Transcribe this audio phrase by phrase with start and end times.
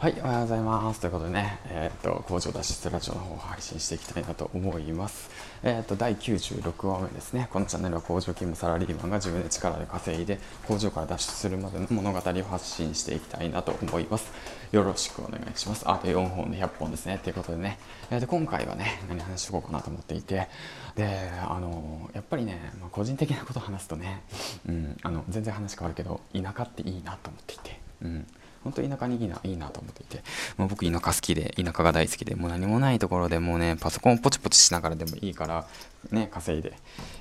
[0.00, 1.00] はい、おはようございます。
[1.00, 5.28] ということでね、えっ、ー、と、工場脱出ラジオの方を配信していきたいなと思います。
[5.62, 7.48] えっ、ー、と、第96話目ですね。
[7.52, 14.32] このチャンネルは工場勤務サラリーマンが自分で力で稼いで、工場から脱出するまでの物語を発信していきたいなと思います。
[14.72, 15.84] よろしくお願いします。
[15.84, 17.20] あと4本で100本ですね。
[17.22, 17.78] ということでね、
[18.10, 20.48] えー、と今回はね、何話していこうかなと思っていて、
[20.96, 24.22] で、あの、やっぱりね、まあ、個人的なことを話すとね、
[24.66, 28.26] うん、あの、全然話変わるけど、田舎っていいなと思っていて、うん。
[28.62, 30.22] 本当田舎にいいないいなと思っていて、
[30.56, 35.66] もう僕田舎好きで、田舎が大好きで、もう何もないところでもうね、パソコンポチポチしながらでもいいから、
[36.10, 36.72] ね、稼いで、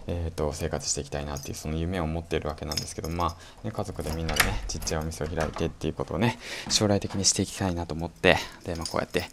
[0.08, 6.40] えーと、生活していきたいなっていうその夢を持っているわけなんですけど、まあね、家族でみんなでねちっちゃいお店を開いてっていうことをね
[6.70, 9.26] 将来的にしていきたいなと思ってで、まあ、こうやって、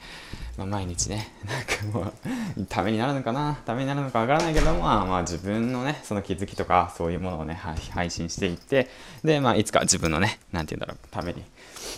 [0.56, 2.12] まあ、毎日ね なんかも
[2.56, 3.58] うためになるのかな？
[3.66, 7.60] ためになるのかわからないけども、まあ、まあ自分のねその気づきとかそういうものをね
[7.90, 8.88] 配信していって
[9.22, 11.44] で、まあ、いつか自分のね何て言うんだろうために、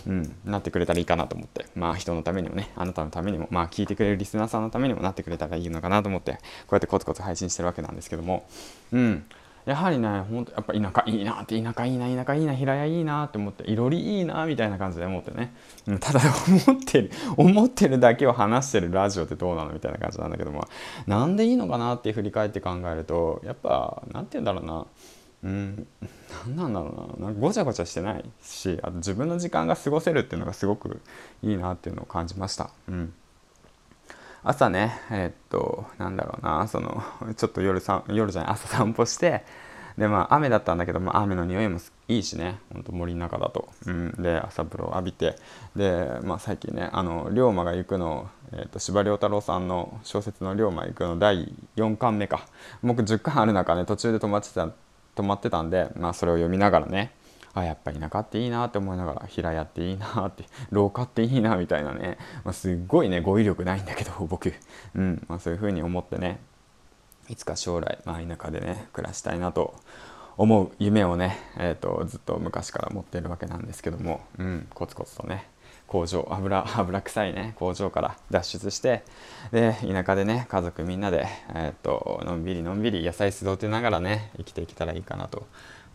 [0.06, 6.38] うん、なってくれたらいいかなと思ってまあ人のためにもねあなたのためにもまあ聞いてくれるリスナーさんのためにもなってくれたらいいのかなと思ってこ
[6.72, 8.46] うやってコツコツ配信してるわけなんですけども
[8.92, 9.24] うん。
[9.68, 15.54] やはりねほんとやっぱ田舎いいなって田舎いいな田舎いいな平屋いいなって思っていろりいいなみたいな感じで思ってね。
[16.00, 16.20] ただ
[16.66, 20.66] 思ってる思ってるだけを話してるラジオってどうなのみたいな感じなんだけども
[21.06, 24.86] なんでいいのかなって振り返って考えるとやっぱ何て言うんだろうな。
[25.44, 25.86] うん
[26.46, 27.26] 何なんだろうな。
[27.26, 31.00] なんかごちゃごちゃしてないしあと自分の時間が過ごせるっていうのがすごく
[31.42, 32.70] いいなっていうのを感じました。
[32.88, 33.12] うん。
[34.42, 37.02] 朝ねえー、っとなんだろうなその
[37.36, 39.44] ちょっと夜さ夜じゃない朝散歩して
[39.96, 45.36] でまあ雨だったんだけど、まあ、雨の匂いもいいしねほんと森の中だと、うん、で朝風呂浴びて
[45.74, 52.46] で、まあ、最近ねあの龍馬が行くのえーと、司馬太郎さんの小説の「龍馬行く」の第4巻目か。
[52.82, 54.68] 僕10巻ある中ね途中で止まってた
[55.16, 57.12] 止まってたんで、まあ、それを読みながらね
[57.54, 64.52] あやっぱ田舎っていいなって思いながら平屋っていいなって 廊下っていいなみたいなね、まあ、すっごいね語彙力ないんだけど 僕、
[64.94, 65.24] うん。
[65.28, 66.40] まあ、そういうふうに思ってね。
[67.28, 69.74] いつか将来、まあ、田舎でね暮らしたいなと
[70.38, 75.50] 思う夢をね、えーと、ずっと昔から持ってるわけなんですけども、うん、コツコツとね
[75.86, 79.04] 工場油 油臭いね工場から脱出して。
[79.52, 85.46] で田舎でね家族みんなで、えーとのんびりのんびり野菜育てながらね生きていけたらいいかなと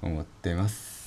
[0.04, 1.03] 思ってます。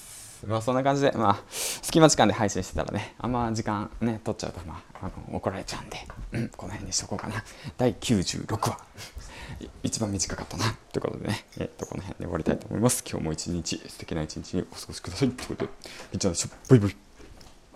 [0.46, 5.98] まあそんな感じで、まあ、隙間時間で配信してたらね、あんま時間ね、取っちゃうと、まあ、あの怒られちゃうんで、
[6.32, 7.42] うん、この辺にしとこうかな。
[7.76, 8.78] 第96話。
[9.82, 10.64] 一番短かったな。
[10.92, 13.04] ということでね、えっと、この辺で終わりたいと思います。
[13.08, 15.30] 今日も一日、素敵な一日にお過ごしください。
[15.30, 15.70] ということで、
[16.12, 16.48] みっちゃんでしょ。
[16.68, 17.05] バイバイ。